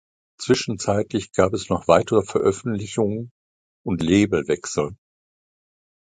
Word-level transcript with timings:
Zwischenzeitlich 0.39 1.31
gab 1.31 1.53
es 1.53 1.69
noch 1.69 1.87
weitere 1.87 2.23
Veröffentlichungen 2.23 3.31
und 3.85 4.01
Labelwechsel. 4.01 4.95